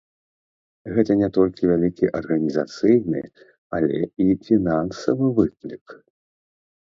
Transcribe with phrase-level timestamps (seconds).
[0.93, 3.21] Гэта не толькі вялікі арганізацыйны,
[3.79, 5.85] але і фінансавы выклік.